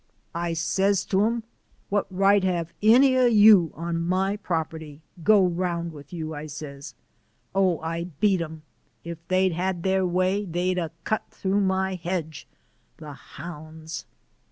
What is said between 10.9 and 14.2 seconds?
cut through my hedge the hounds!"